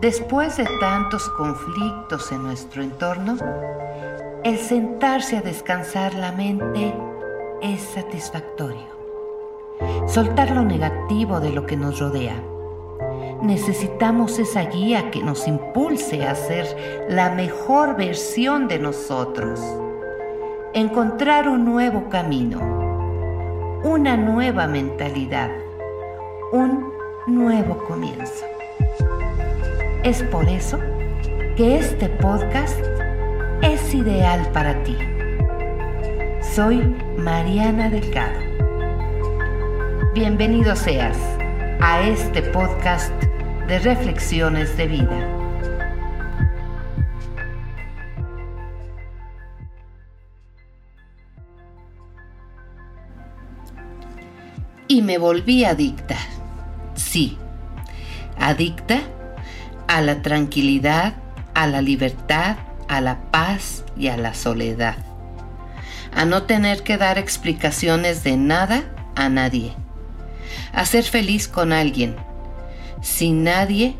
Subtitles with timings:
[0.00, 3.36] Después de tantos conflictos en nuestro entorno,
[4.44, 6.94] el sentarse a descansar la mente
[7.62, 8.86] es satisfactorio.
[10.06, 12.40] Soltar lo negativo de lo que nos rodea.
[13.42, 19.60] Necesitamos esa guía que nos impulse a ser la mejor versión de nosotros.
[20.74, 22.60] Encontrar un nuevo camino,
[23.82, 25.50] una nueva mentalidad,
[26.52, 26.92] un
[27.26, 28.57] nuevo comienzo.
[30.08, 30.78] Es por eso
[31.54, 32.82] que este podcast
[33.60, 34.96] es ideal para ti.
[36.54, 36.78] Soy
[37.18, 38.40] Mariana Delgado.
[40.14, 41.18] Bienvenido seas
[41.82, 43.12] a este podcast
[43.66, 45.28] de reflexiones de vida.
[54.88, 56.16] Y me volví adicta.
[56.94, 57.36] Sí,
[58.38, 59.02] adicta
[59.88, 61.14] a la tranquilidad,
[61.54, 62.56] a la libertad,
[62.88, 64.96] a la paz y a la soledad.
[66.14, 68.84] A no tener que dar explicaciones de nada
[69.16, 69.74] a nadie.
[70.72, 72.16] A ser feliz con alguien,
[73.02, 73.96] sin nadie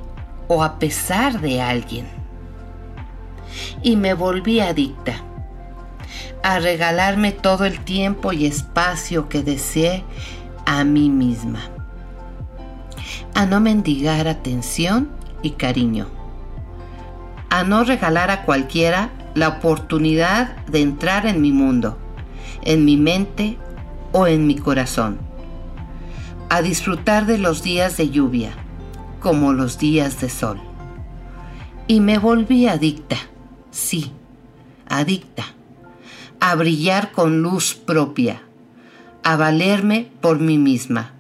[0.47, 2.07] o a pesar de alguien.
[3.83, 5.23] Y me volví adicta
[6.43, 10.05] a regalarme todo el tiempo y espacio que deseé
[10.67, 11.61] a mí misma.
[13.35, 16.07] A no mendigar atención y cariño.
[17.51, 21.99] A no regalar a cualquiera la oportunidad de entrar en mi mundo,
[22.63, 23.57] en mi mente
[24.13, 25.19] o en mi corazón.
[26.51, 28.53] A disfrutar de los días de lluvia
[29.21, 30.61] como los días de sol.
[31.87, 33.17] Y me volví adicta,
[33.71, 34.13] sí,
[34.89, 35.45] adicta,
[36.41, 38.43] a brillar con luz propia,
[39.25, 41.18] a valerme por mí misma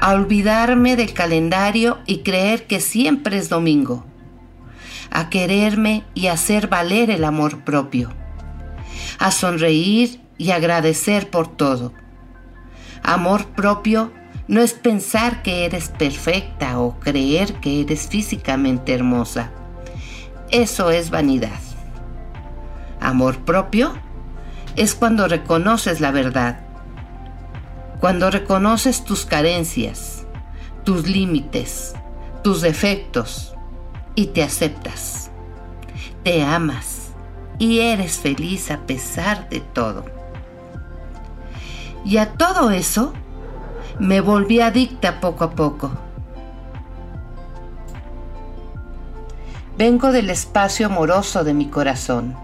[0.00, 4.04] a olvidarme del calendario y creer que siempre es domingo,
[5.10, 8.10] a quererme y hacer valer el amor propio,
[9.18, 11.92] a sonreír y agradecer por todo.
[13.02, 14.12] Amor propio
[14.48, 19.50] no es pensar que eres perfecta o creer que eres físicamente hermosa.
[20.50, 21.60] Eso es vanidad.
[23.00, 23.94] Amor propio
[24.76, 26.61] es cuando reconoces la verdad
[28.02, 30.26] cuando reconoces tus carencias,
[30.82, 31.94] tus límites,
[32.42, 33.54] tus defectos
[34.16, 35.30] y te aceptas,
[36.24, 37.12] te amas
[37.60, 40.04] y eres feliz a pesar de todo.
[42.04, 43.12] Y a todo eso
[44.00, 45.92] me volví adicta poco a poco.
[49.78, 52.34] Vengo del espacio amoroso de mi corazón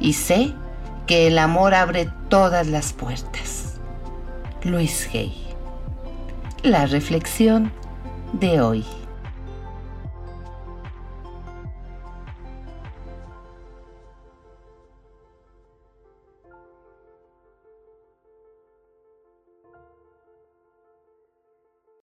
[0.00, 0.52] y sé
[1.06, 3.71] que el amor abre todas las puertas.
[4.64, 5.32] Luis Gay.
[6.62, 7.72] La reflexión
[8.32, 8.84] de hoy.